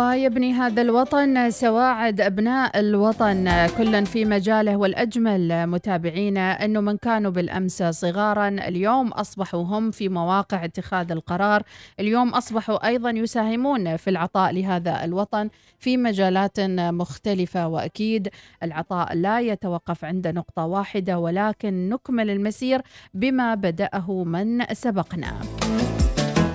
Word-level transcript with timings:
ويبني 0.00 0.52
هذا 0.52 0.82
الوطن 0.82 1.50
سواعد 1.50 2.20
أبناء 2.20 2.80
الوطن 2.80 3.66
كلا 3.78 4.04
في 4.04 4.24
مجاله 4.24 4.76
والأجمل. 4.76 5.66
متابعينا 5.66 6.64
أنه 6.64 6.80
من 6.80 6.96
كانوا 6.96 7.30
بالأمس 7.30 7.82
صغارا 7.82 8.48
اليوم 8.48 9.08
أصبحوا 9.08 9.62
هم 9.62 9.90
في 9.90 10.08
مواقع 10.08 10.64
اتخاذ 10.64 11.12
القرار. 11.12 11.62
اليوم 12.00 12.28
أصبحوا 12.28 12.86
أيضا 12.86 13.10
يساهمون 13.10 13.96
في 13.96 14.10
العطاء 14.10 14.52
لهذا 14.52 15.04
الوطن 15.04 15.50
في 15.78 15.96
مجالات 15.96 16.60
مختلفة. 17.00 17.68
وأكيد 17.68 18.28
العطاء 18.62 19.14
لا 19.14 19.40
يتوقف 19.40 20.04
عند 20.04 20.28
نقطة 20.28 20.64
واحدة 20.64 21.18
ولكن 21.18 21.88
نكمل 21.88 22.30
المسير 22.30 22.82
بما 23.14 23.54
بدأه 23.54 24.24
من 24.24 24.64
سبقنا. 24.72 25.40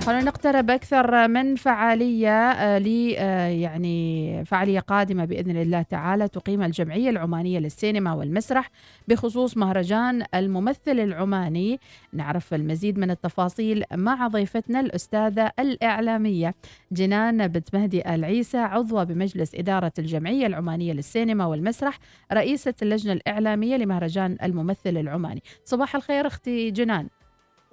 خلونا 0.06 0.24
نقترب 0.24 0.70
أكثر 0.70 1.28
من 1.28 1.56
فعالية 1.56 2.50
آه، 2.50 2.78
ل 2.78 3.14
آه، 3.18 3.46
يعني 3.46 4.44
فعالية 4.44 4.80
قادمة 4.80 5.24
بإذن 5.24 5.56
الله 5.56 5.82
تعالى 5.82 6.28
تقيم 6.28 6.62
الجمعية 6.62 7.10
العمانية 7.10 7.58
للسينما 7.58 8.12
والمسرح 8.12 8.70
بخصوص 9.08 9.56
مهرجان 9.56 10.24
الممثل 10.34 11.00
العماني. 11.00 11.80
نعرف 12.12 12.54
المزيد 12.54 12.98
من 12.98 13.10
التفاصيل 13.10 13.84
مع 13.94 14.26
ضيفتنا 14.26 14.80
الأستاذة 14.80 15.52
الإعلامية 15.58 16.54
جنان 16.92 17.48
بنت 17.48 17.74
مهدي 17.74 18.14
آل 18.14 18.24
عيسى 18.24 18.58
عضوة 18.58 19.04
بمجلس 19.04 19.54
إدارة 19.54 19.92
الجمعية 19.98 20.46
العمانية 20.46 20.92
للسينما 20.92 21.46
والمسرح 21.46 21.98
رئيسة 22.32 22.74
اللجنة 22.82 23.12
الإعلامية 23.12 23.76
لمهرجان 23.76 24.36
الممثل 24.42 24.96
العماني. 24.96 25.42
صباح 25.64 25.94
الخير 25.94 26.26
أختي 26.26 26.70
جنان. 26.70 27.08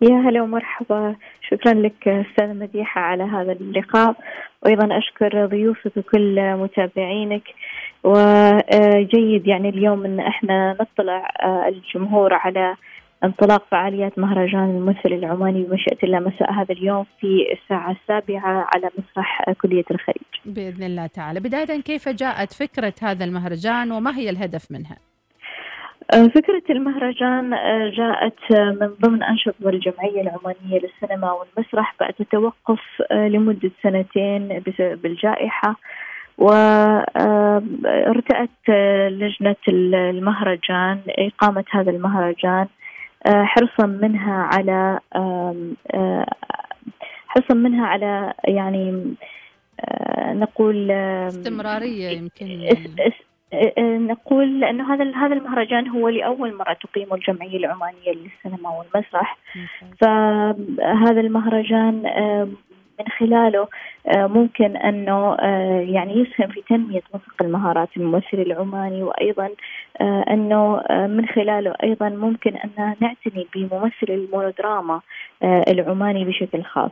يا 0.03 0.29
هلا 0.29 0.41
ومرحبا. 0.41 1.15
شكرا 1.49 1.73
لك 1.73 2.07
أستاذة 2.07 2.53
مديحة 2.53 3.01
على 3.01 3.23
هذا 3.23 3.51
اللقاء. 3.51 4.15
وأيضا 4.63 4.97
أشكر 4.97 5.45
ضيوفك 5.45 5.97
وكل 5.97 6.55
متابعينك. 6.55 7.43
وجيد 8.03 9.47
يعني 9.47 9.69
اليوم 9.69 10.05
إن 10.05 10.19
إحنا 10.19 10.77
نطلع 10.81 11.31
آه، 11.43 11.67
الجمهور 11.67 12.33
على 12.33 12.75
انطلاق 13.23 13.63
فعاليات 13.71 14.19
مهرجان 14.19 14.63
الممثل 14.63 15.05
العماني 15.05 15.63
بمشيئة 15.63 15.97
الله 16.03 16.19
مساء 16.19 16.51
هذا 16.51 16.71
اليوم 16.73 17.05
في 17.19 17.45
الساعة 17.53 17.91
السابعة 17.91 18.67
على 18.75 18.89
مسرح 18.97 19.51
كلية 19.61 19.85
الخليج. 19.91 20.33
بإذن 20.45 20.83
الله 20.83 21.07
تعالى. 21.07 21.39
بداية 21.39 21.81
كيف 21.81 22.09
جاءت 22.09 22.53
فكرة 22.53 22.93
هذا 23.01 23.25
المهرجان 23.25 23.91
وما 23.91 24.17
هي 24.17 24.29
الهدف 24.29 24.71
منها؟ 24.71 24.97
آه، 26.11 26.27
فكرة 26.27 26.63
المهرجان 26.69 27.53
آه، 27.53 27.89
جاءت 27.89 28.51
آه، 28.51 28.77
من 28.81 28.87
ضمن 29.01 29.23
أنشطة 29.23 29.69
الجمعية 29.69 30.21
العمانية 30.21 30.79
للسينما 30.79 31.31
والمسرح 31.31 31.95
بعد 31.99 32.13
توقف 32.31 32.79
لمدة 33.11 33.71
سنتين 33.83 34.63
بسبب 34.67 35.05
الجائحة 35.05 35.75
وارتأت 36.37 37.29
لجنة 39.09 39.55
المهرجان 39.67 40.99
إقامة 41.09 41.63
هذا 41.71 41.91
المهرجان 41.91 42.67
حرصا 43.25 43.85
منها 43.85 44.49
على 44.53 44.99
حرصا 47.27 47.53
منها 47.53 47.85
على 47.87 48.33
يعني 48.45 49.15
نقول 50.33 50.91
استمرارية 50.91 52.09
يمكن. 52.09 52.45
نقول 53.79 54.63
انه 54.63 54.93
هذا 54.93 55.15
هذا 55.15 55.33
المهرجان 55.33 55.87
هو 55.87 56.09
لأول 56.09 56.53
مرة 56.57 56.73
تقيمه 56.73 57.15
الجمعية 57.15 57.57
العمانية 57.57 58.11
للسينما 58.11 58.69
والمسرح 58.69 59.37
فهذا 60.01 61.21
المهرجان 61.21 62.03
من 62.99 63.07
خلاله 63.19 63.67
ممكن 64.15 64.75
أنه 64.75 65.35
يعني 65.93 66.13
يسهم 66.13 66.47
في 66.47 66.61
تنمية 66.69 67.01
وفق 67.13 67.41
المهارات 67.41 67.89
الممثل 67.97 68.33
العماني 68.33 69.03
وأيضا 69.03 69.49
أنه 70.01 70.83
من 70.89 71.25
خلاله 71.27 71.73
أيضا 71.83 72.09
ممكن 72.09 72.55
أن 72.55 72.95
نعتني 73.01 73.47
بممثل 73.55 74.07
المونودراما 74.09 75.01
العماني 75.43 76.25
بشكل 76.25 76.63
خاص. 76.63 76.91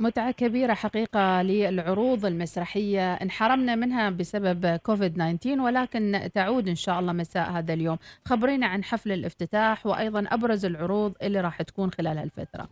متعة 0.00 0.30
كبيرة 0.30 0.74
حقيقة 0.74 1.42
للعروض 1.42 2.26
المسرحية. 2.26 3.14
انحرمنا 3.14 3.74
منها 3.74 4.10
بسبب 4.10 4.76
كوفيد 4.76 5.14
19 5.14 5.60
ولكن 5.60 6.30
تعود 6.34 6.68
إن 6.68 6.74
شاء 6.74 7.00
الله 7.00 7.12
مساء 7.12 7.50
هذا 7.50 7.74
اليوم. 7.74 7.98
خبرينا 8.24 8.66
عن 8.66 8.84
حفل 8.84 9.12
الافتتاح 9.12 9.86
وأيضا 9.86 10.24
أبرز 10.32 10.66
العروض 10.66 11.12
اللي 11.22 11.40
راح 11.40 11.62
تكون 11.62 11.90
خلال 11.90 12.18
هالفترة. 12.18 12.68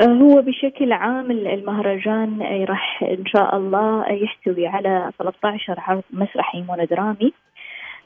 هو 0.00 0.42
بشكل 0.42 0.92
عام 0.92 1.30
المهرجان 1.30 2.42
راح 2.68 3.02
إن 3.02 3.26
شاء 3.26 3.56
الله 3.56 4.12
يحتوي 4.12 4.66
على 4.66 5.12
13 5.18 5.74
عرض 5.78 6.02
مسرحي 6.10 6.62
مونودرامي. 6.62 7.32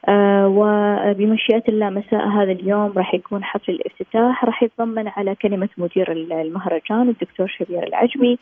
وبمشيئة 0.08 1.62
الله 1.68 1.90
مساء 1.90 2.28
هذا 2.28 2.52
اليوم 2.52 2.92
راح 2.96 3.14
يكون 3.14 3.44
حفل 3.44 3.72
الافتتاح. 3.72 4.44
راح 4.44 4.62
يتضمن 4.62 5.08
على 5.08 5.34
كلمة 5.34 5.68
مدير 5.78 6.12
المهرجان 6.12 7.08
الدكتور 7.08 7.48
شبير 7.48 7.86
العجمي 7.86 8.38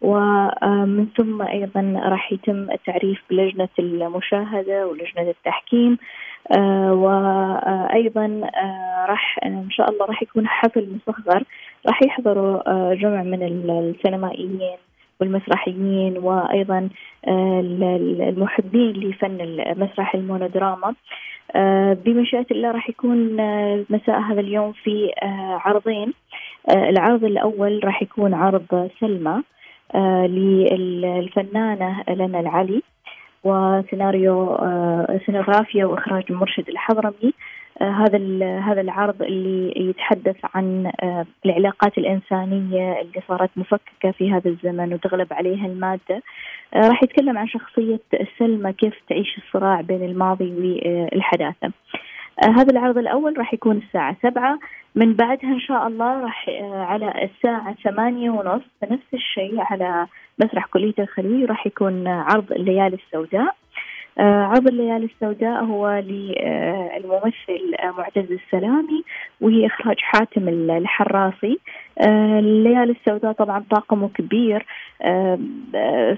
ومن 0.00 1.06
ثم 1.18 1.42
أيضا 1.42 2.00
راح 2.04 2.32
يتم 2.32 2.70
التعريف 2.70 3.22
بلجنة 3.30 3.68
المشاهدة 3.78 4.86
ولجنة 4.86 5.30
التحكيم. 5.30 5.98
آه، 6.56 6.92
وأيضا 6.92 8.40
آه، 8.56 9.06
راح 9.08 9.38
إن 9.44 9.70
شاء 9.70 9.90
الله 9.90 10.06
راح 10.06 10.22
يكون 10.22 10.48
حفل 10.48 10.98
مصغر. 11.08 11.44
راح 11.88 12.02
يحضروا 12.02 12.94
جمع 12.94 13.22
من 13.22 13.42
السينمائيين. 13.42 14.78
والمسرحيين 15.22 16.18
وأيضا 16.18 16.88
آه، 17.28 17.60
المحبين 18.28 18.92
لفن 18.92 19.40
المسرح 19.40 20.14
المونودراما. 20.14 20.94
آه، 21.56 21.92
بمشيئة 22.04 22.46
الله 22.50 22.70
راح 22.70 22.88
يكون 22.88 23.40
آه، 23.40 23.84
مساء 23.90 24.20
هذا 24.20 24.40
اليوم 24.40 24.72
في 24.72 25.10
عرضين. 25.64 26.12
العرض 26.70 27.24
الأول 27.24 27.80
راح 27.84 28.02
يكون 28.02 28.34
عرض 28.34 28.90
سلمى 29.00 29.42
للفنانة 30.28 32.02
لنا 32.08 32.40
العلي 32.40 32.82
وسيناريو 33.44 34.58
سينوغرافيا 35.26 35.84
وإخراج 35.84 36.32
مرشد 36.32 36.68
الحضرمي. 36.68 37.32
هذا 37.80 38.18
هذا 38.58 38.80
العرض 38.80 39.22
اللي 39.22 39.88
يتحدث 39.88 40.36
عن 40.54 40.92
آه، 41.02 41.26
العلاقات 41.44 41.98
الإنسانية 41.98 43.00
اللي 43.00 43.22
صارت 43.28 43.50
مفككة 43.56 44.10
في 44.10 44.32
هذا 44.32 44.50
الزمن 44.50 44.94
وتغلب 44.94 45.32
عليها 45.32 45.66
المادة. 45.66 46.22
آه، 46.74 46.88
راح 46.88 47.02
يتكلم 47.02 47.38
عن 47.38 47.48
شخصية 47.48 48.00
سلمى 48.38 48.72
كيف 48.72 48.94
تعيش 49.08 49.38
الصراع 49.38 49.80
بين 49.80 50.04
الماضي 50.04 50.52
والحداثة. 50.54 51.72
هذا 52.44 52.72
العرض 52.72 52.98
الأول 52.98 53.38
راح 53.38 53.54
يكون 53.54 53.76
الساعة 53.76 54.16
سبعة. 54.22 54.58
من 54.94 55.14
بعدها 55.14 55.50
إن 55.50 55.60
شاء 55.60 55.86
الله 55.86 56.20
راح 56.20 56.48
على 56.72 57.28
الساعة 57.30 57.74
ثمانية 57.84 58.30
ونص 58.30 58.62
نفس 58.90 59.14
الشيء 59.14 59.60
على 59.60 60.06
مسرح 60.38 60.66
كلية 60.66 60.94
الخليج 60.98 61.44
راح 61.44 61.66
يكون 61.66 62.08
عرض 62.08 62.52
الليالي 62.52 62.96
السوداء. 63.06 63.42
آه، 63.42 63.54
عرض 64.18 64.68
الليالي 64.68 65.04
السوداء 65.04 65.64
هو 65.64 66.02
للممثل 66.06 67.74
معتز 67.98 68.32
السلامي 68.32 69.04
وهي 69.40 69.66
إخراج 69.66 69.96
حاتم 69.98 70.48
الحراسي. 70.48 71.58
آه، 71.98 72.38
الليالي 72.38 72.92
السوداء 72.92 73.32
طبعا 73.32 73.64
طاقمه 73.70 74.08
كبير 74.08 74.66
آه، 75.02 75.38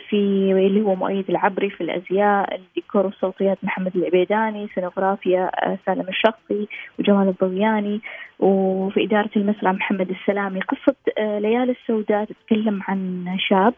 في 0.08 0.16
اللي 0.52 0.82
هو 0.82 0.94
مؤيد 0.94 1.30
العبري 1.30 1.70
في 1.70 1.80
الأزياء 1.80 2.54
الديكور 2.54 3.06
والصوتيات 3.06 3.58
محمد 3.62 3.96
العبيداني 3.96 4.68
سينوغرافيا 4.74 5.50
سالم 5.86 6.08
الشخصي 6.08 6.68
وجمال 6.98 7.28
الضوياني. 7.28 8.00
وفي 8.38 9.04
إدارة 9.04 9.30
المسرح 9.36 9.72
محمد 9.72 10.10
السلامي. 10.10 10.60
قصة 10.60 10.96
ليالي 11.18 11.72
السوداء 11.72 12.24
تتكلم 12.24 12.80
عن 12.88 13.24
شاب 13.38 13.74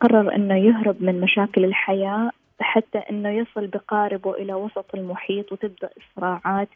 قرر 0.00 0.34
إنه 0.34 0.56
يهرب 0.56 0.96
من 1.00 1.20
مشاكل 1.20 1.64
الحياة 1.64 2.30
حتى 2.62 2.98
إنه 2.98 3.30
يصل 3.30 3.66
بقاربه 3.66 4.34
إلى 4.34 4.54
وسط 4.54 4.94
المحيط 4.94 5.52
وتبدأ 5.52 5.90
الصراعات 5.96 6.68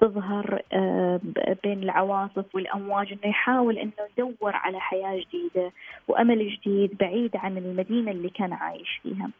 تظهر 0.00 0.62
آه، 0.72 1.20
بين 1.62 1.82
العواصف 1.82 2.54
والأمواج 2.54 3.12
إنه 3.12 3.30
يحاول 3.30 3.78
إنه 3.78 3.92
يدور 4.18 4.56
على 4.56 4.80
حياة 4.80 5.20
جديدة 5.20 5.72
وأمل 6.08 6.56
جديد 6.56 6.96
بعيد 7.00 7.36
عن 7.36 7.58
المدينة 7.58 8.10
اللي 8.10 8.28
كان 8.28 8.52
عايش 8.52 9.00
فيها. 9.02 9.30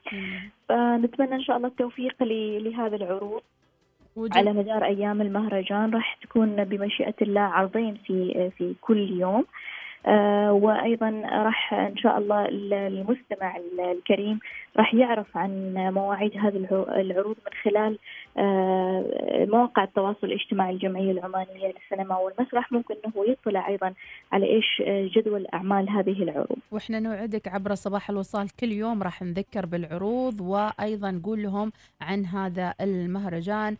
فنتمنى 0.69 1.35
إن 1.35 1.43
شاء 1.43 1.57
الله 1.57 1.69
التوفيق 1.69 2.23
لهذا 2.23 2.97
العروض 2.97 3.43
وجد. 4.17 4.37
على 4.37 4.53
مدار 4.53 4.85
أيام 4.85 5.21
المهرجان 5.23 5.95
راح 5.95 6.19
تكون 6.23 6.65
بمشيئة 6.65 7.15
الله 7.23 7.41
عرضين 7.41 7.95
في 8.07 8.51
في 8.59 8.75
كل 8.81 9.21
يوم 9.21 9.45
آه، 10.07 10.53
وأيضا 10.53 11.11
راح 11.25 11.75
إن 11.75 11.97
شاء 11.97 12.19
الله 12.19 12.47
المستمع 12.73 13.57
الكريم 13.79 14.39
راح 14.77 14.95
يعرف 14.95 15.37
عن 15.37 15.75
مواعيد 15.95 16.37
هذه 16.37 16.87
العروض 16.89 17.37
من 17.47 17.53
خلال 17.63 17.99
آه، 18.39 19.47
مواقع 19.49 19.85
التواصل 19.85 20.27
الاجتماعي 20.27 20.71
الجمعية 20.75 21.11
العمانية 21.11 21.73
للسينما 21.73 22.17
والمسرح. 22.17 22.73
ممكن 22.73 22.95
أنه 23.07 23.25
يطلع 23.27 23.69
أيضا 23.69 23.95
على 24.33 24.47
إيش 24.47 24.83
جدول 25.17 25.47
أعمال 25.55 25.91
هذه 25.91 26.23
العروض. 26.23 26.59
وإحنا 26.71 27.01
نوعدك 27.01 27.49
عبر 27.49 27.75
صباح 27.75 28.11
الوصال 28.11 28.49
كل 28.61 28.73
يوم 28.73 29.03
راح 29.03 29.23
نذكر 29.23 29.67
بالعروض 29.67 30.41
وأيضا 30.41 31.11
نقول 31.11 31.43
لهم 31.43 31.73
عن 32.01 32.27
هذا 32.27 32.75
المهرجان. 32.81 33.77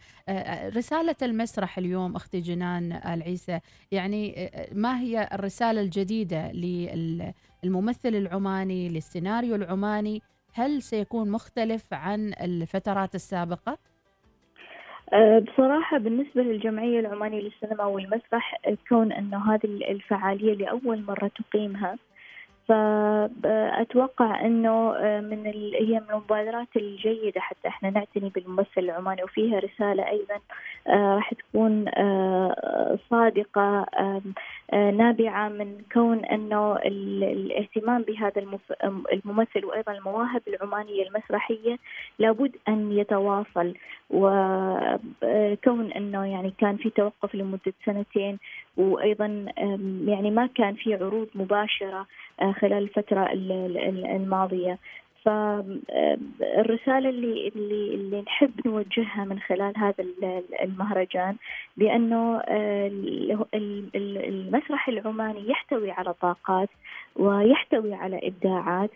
رسالة 0.77 1.17
المسرح 1.23 1.79
اليوم 1.79 2.17
أختي 2.17 2.41
جنان 2.41 2.93
العيسى 2.93 3.61
يعني 3.93 4.51
ما 4.73 5.01
هي 5.01 5.29
الرسالة 5.33 5.81
الجديدة 5.81 6.53
للممثل 6.53 8.15
العماني 8.15 8.89
للسيناريو 8.89 9.55
العماني؟ 9.55 10.23
هل 10.53 10.83
سيكون 10.83 11.31
مختلف 11.31 11.95
عن 11.95 12.33
الفترات 12.41 13.15
السابقة؟ 13.15 13.79
أه، 15.13 15.39
بصراحة 15.39 15.99
بالنسبة 15.99 16.43
للجمعية 16.43 17.01
العمانية 17.01 17.41
للسينما 17.41 17.85
والمسرح 17.85 18.55
كون 18.89 19.13
أنه 19.13 19.55
هذه 19.55 19.65
الفعالية 19.91 20.55
لأول 20.55 21.03
مرة 21.03 21.31
تقيمها. 21.37 21.99
فأتوقع 22.71 24.47
أنه 24.47 24.97
آه، 24.97 25.21
من 25.21 25.47
هي 25.75 26.01
من 26.01 26.11
المبادرات 26.11 26.69
الجيدة 26.77 27.41
حتى 27.41 27.69
إحنا 27.69 27.91
نعتني 27.91 28.29
بالممثل 28.29 28.69
العماني 28.79 29.25
وفيها 29.25 29.59
رسالة 29.59 30.09
أيضا 30.09 30.41
آه، 30.89 31.15
راح 31.15 31.35
تكون 31.35 31.89
آه، 31.89 32.99
صادقة 33.11 33.87
نابعة 34.73 35.49
من 35.49 35.83
كون 35.93 36.25
أنه 36.25 36.77
الاهتمام 36.77 38.03
بهذا 38.03 38.43
الممثل 39.13 39.65
وأيضا 39.65 39.93
المواهب 39.93 40.43
العمانية 40.49 41.09
المسرحية 41.09 41.79
لابد 42.19 42.57
أن 42.69 42.93
يتواصل. 42.93 43.75
وكون 44.11 45.93
أنه 45.93 46.27
يعني 46.27 46.53
كان 46.59 46.77
في 46.77 46.91
توقف 46.91 47.35
لمدة 47.35 47.73
سنتين 47.85 48.39
وأيضا 48.77 49.47
يعني 50.07 50.31
ما 50.31 50.47
كان 50.47 50.75
في 50.75 50.95
عروض 50.95 51.29
مباشرة 51.35 52.07
خلال 52.61 52.73
الفترة 52.73 53.33
الماضية. 54.17 54.79
فالرسالة 55.25 57.09
اللي 57.09 57.49
اللي 57.49 57.95
اللي 57.95 58.21
نحب 58.21 58.51
نوجهها 58.67 59.25
من 59.25 59.39
خلال 59.41 59.79
هذا 59.79 60.05
المهرجان 60.63 61.37
بأنه 61.77 62.39
آه، 62.49 62.91
المسرح 63.55 64.89
العماني 64.89 65.51
يحتوي 65.51 65.91
على 65.91 66.13
طاقات 66.13 66.69
ويحتوي 67.17 67.95
على 67.95 68.21
إبداعات. 68.23 68.91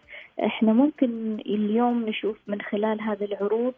إحنا 0.44 0.72
ممكن 0.72 1.38
اليوم 1.46 2.06
نشوف 2.08 2.36
من 2.46 2.62
خلال 2.62 3.00
هذه 3.00 3.24
العروض 3.24 3.74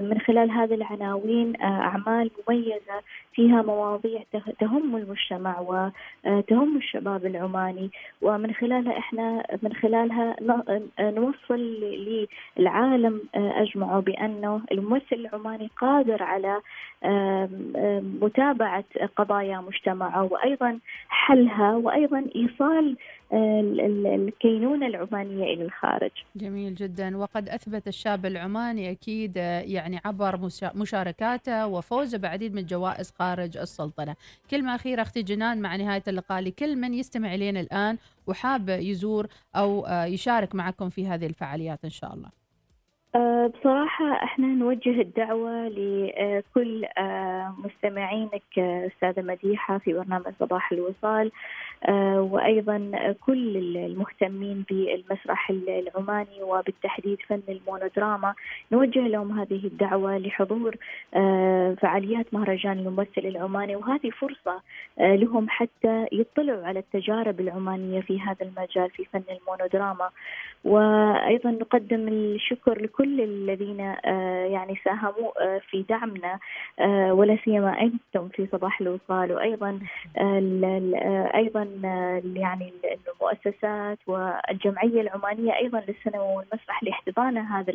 من 0.00 0.20
خلال 0.20 0.50
هذه 0.50 0.74
العناوين 0.74 1.62
آه، 1.62 1.64
أعمال 1.64 2.30
مميزة 2.48 3.02
فيها 3.32 3.62
مواضيع 3.62 4.22
تهم 4.60 4.96
المجتمع 4.96 5.60
وتهم 5.60 6.76
الشباب 6.76 7.26
العماني. 7.26 7.90
ومن 8.22 8.54
خلالها 8.54 8.98
إحنا 8.98 9.46
من 9.62 9.72
خلالها 9.72 10.36
نوصل 11.00 11.60
للعالم 12.56 13.20
آه، 13.34 13.62
أجمعه 13.62 14.00
بأنه 14.00 14.60
الممثل 14.72 15.06
العماني 15.12 15.70
قادر 15.80 16.22
على 16.22 16.60
متابعة 18.22 18.84
قضايا 19.16 19.60
مجتمعه 19.60 20.22
وأيضا 20.32 20.78
حلها 21.08 21.76
وأيضا 21.76 22.26
إيصال 22.36 22.96
الكينونة 23.32 24.86
العمانية 24.86 25.54
إلى 25.54 25.62
الخارج. 25.62 26.10
جميل 26.36 26.74
جدا. 26.74 27.16
وقد 27.16 27.48
أثبت 27.48 27.88
الشاب 27.88 28.26
العماني 28.26 28.90
أكيد 28.90 29.36
يعني 29.36 30.00
عبر 30.04 30.50
مشاركاته 30.74 31.66
وفوزه 31.66 32.18
بعديد 32.18 32.52
من 32.52 32.58
الجوائز 32.58 33.10
خارج 33.10 33.56
السلطنة. 33.56 34.16
كلمة 34.50 34.74
أخيرة 34.74 35.02
أختي 35.02 35.22
جنان 35.22 35.60
مع 35.60 35.76
نهاية 35.76 36.02
اللقاء 36.08 36.40
لكل 36.40 36.76
من 36.76 36.94
يستمع 36.94 37.34
إلينا 37.34 37.60
الآن 37.60 37.98
وحاب 38.26 38.68
يزور 38.68 39.26
أو 39.56 39.86
يشارك 39.88 40.54
معكم 40.54 40.88
في 40.88 41.06
هذه 41.06 41.26
الفعاليات 41.26 41.84
إن 41.84 41.90
شاء 41.90 42.14
الله. 42.14 42.45
بصراحة 43.54 44.12
إحنا 44.24 44.46
نوجه 44.46 45.00
الدعوة 45.00 45.68
لكل 45.68 46.84
أه، 46.98 47.54
مستمعينك 47.64 48.58
أستاذة 48.58 49.22
مديحة 49.22 49.78
في 49.78 49.92
برنامج 49.92 50.32
صباح 50.40 50.72
الوصال 50.72 51.32
وأيضا 52.18 52.90
كل 53.26 53.56
المهتمين 53.76 54.64
بالمسرح 54.70 55.50
العماني 55.50 56.42
وبالتحديد 56.42 57.18
فن 57.28 57.40
المونودراما. 57.48 58.34
نوجه 58.72 59.00
لهم 59.08 59.40
هذه 59.40 59.66
الدعوة 59.66 60.18
لحضور 60.18 60.76
فعاليات 61.82 62.34
مهرجان 62.34 62.78
الممثل 62.78 63.18
العماني. 63.18 63.76
وهذه 63.76 64.10
فرصة 64.10 64.60
لهم 64.98 65.46
حتى 65.48 66.06
يطلعوا 66.12 66.66
على 66.66 66.78
التجارب 66.78 67.40
العمانية 67.40 68.00
في 68.00 68.20
هذا 68.20 68.42
المجال 68.42 68.90
في 68.90 69.04
فن 69.04 69.22
المونودراما. 69.30 70.10
وأيضا 70.64 71.50
نقدم 71.50 72.08
الشكر 72.08 72.82
لكل 72.82 73.05
كل 73.06 73.20
الذين 73.20 73.80
آه، 73.80 74.44
يعني 74.44 74.80
ساهموا 74.84 75.42
آه، 75.42 75.60
في 75.70 75.84
دعمنا 75.88 76.38
آه، 76.80 77.12
ولا 77.12 77.38
سيما 77.44 77.80
أنتم 77.80 78.28
في 78.28 78.48
صباح 78.52 78.80
الوصال 78.80 79.32
وأيضا 79.32 79.78
أيضا 81.34 81.68
يعني 82.34 82.72
المؤسسات 83.08 83.98
والجمعية 84.06 85.00
العمانية 85.00 85.56
أيضا 85.56 85.82
للسينما 85.88 86.22
والمسرح 86.22 86.82
لاحتضان 86.82 87.38
هذا 87.38 87.72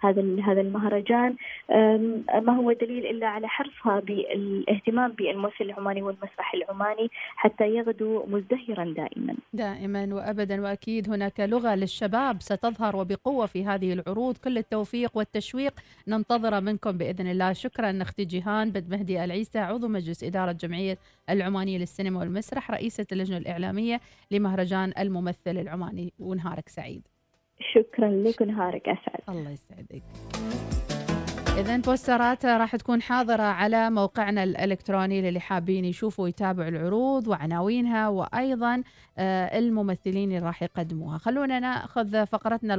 هذا 0.00 0.22
هذا 0.46 0.60
المهرجان 0.60 1.36
ما 2.46 2.56
هو 2.56 2.72
دليل 2.72 3.06
إلا 3.06 3.26
على 3.26 3.48
حرصها 3.48 4.00
بالاهتمام 4.00 5.12
بالممثل 5.12 5.54
العماني 5.60 6.02
والمسرح 6.02 6.54
العماني 6.54 7.10
حتى 7.36 7.68
يغدو 7.68 8.24
مزدهرا 8.26 8.84
دائما. 8.96 9.34
دائما 9.52 10.08
وابدا 10.14 10.62
وأكيد 10.62 11.10
هناك 11.10 11.40
لغة 11.40 11.74
للشباب 11.74 12.42
ستظهر 12.42 12.96
وبقوة 12.96 13.46
في 13.46 13.64
هذه 13.64 13.92
العروض 13.92 14.36
كل 14.36 14.58
التوفيق 14.72 15.16
والتشويق. 15.16 15.80
ننتظره 16.08 16.60
منكم 16.60 16.98
بإذن 16.98 17.26
الله. 17.26 17.52
شكرا 17.52 18.02
أختي 18.02 18.24
جيهان 18.24 18.70
بد 18.70 18.90
مهدي 18.90 19.24
العيسى 19.24 19.58
عضو 19.58 19.88
مجلس 19.88 20.24
إدارة 20.24 20.52
جمعيه 20.52 20.98
العمانية 21.30 21.78
للسينما 21.78 22.20
والمسرح 22.20 22.70
رئيسة 22.70 23.06
اللجنة 23.12 23.36
الإعلامية 23.36 24.00
لمهرجان 24.30 24.92
الممثل 24.98 25.36
العماني 25.58 26.12
ونهارك 26.18 26.68
سعيد. 26.68 27.02
شكرا 27.74 28.10
لك 28.10 28.40
ونهارك 28.40 28.88
أسعد. 28.88 29.36
الله 29.36 29.50
يسعدك. 29.50 30.02
إذا 31.58 31.76
بوسترات 31.76 32.46
راح 32.46 32.76
تكون 32.76 33.02
حاضرة 33.02 33.42
على 33.42 33.90
موقعنا 33.90 34.44
الإلكتروني 34.44 35.22
للي 35.22 35.40
حابين 35.40 35.84
يشوفوا 35.84 36.24
ويتابعوا 36.24 36.68
العروض 36.68 37.28
وعناوينها 37.28 38.08
وأيضا 38.08 38.82
آه، 39.18 39.58
الممثلين 39.58 40.32
اللي 40.32 40.46
راح 40.46 40.62
يقدموها. 40.62 41.18
خلونا 41.18 41.60
نأخذ 41.60 42.26
فقرتنا 42.26 42.70